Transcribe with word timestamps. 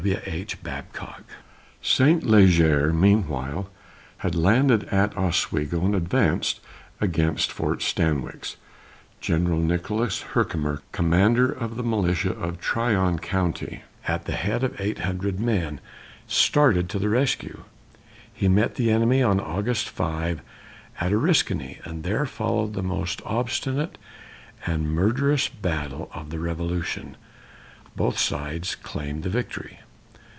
W. 0.03 0.17
H. 0.25 0.57
BABCOCK. 0.63 1.25
Saint 1.79 2.23
Leger, 2.23 2.91
meanwhile, 2.91 3.69
had 4.17 4.33
landed 4.33 4.85
at 4.85 5.15
Oswego 5.15 5.85
and 5.85 5.93
advanced 5.93 6.59
against 6.99 7.51
Fort 7.51 7.83
Stanwix. 7.83 8.55
General 9.19 9.59
Nicholas 9.59 10.21
Herkimer, 10.33 10.81
commander 10.91 11.51
of 11.51 11.75
the 11.75 11.83
militia 11.83 12.31
of 12.33 12.59
Tryon 12.59 13.19
County, 13.19 13.83
at 14.07 14.25
the 14.25 14.31
head 14.31 14.63
of 14.63 14.75
eight 14.81 14.97
hundred 14.99 15.39
men, 15.39 15.79
started 16.25 16.89
to 16.89 16.97
the 16.97 17.07
rescue. 17.09 17.65
He 18.33 18.47
met 18.47 18.73
the 18.75 18.89
enemy, 18.89 19.21
on 19.21 19.39
August 19.39 19.87
5, 19.87 20.41
at 20.99 21.11
Oriskany, 21.11 21.77
and 21.85 22.01
there 22.03 22.25
followed 22.25 22.73
the 22.73 22.81
most 22.81 23.21
obstinate 23.23 23.99
and 24.65 24.89
murderous 24.91 25.47
battle 25.47 26.09
of 26.11 26.31
the 26.31 26.39
Revolution. 26.39 27.17
Both 27.95 28.17
sides 28.17 28.73
claimed 28.73 29.21
the 29.21 29.29
victory. 29.29 29.77